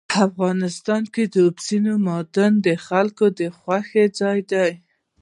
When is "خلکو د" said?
2.87-3.41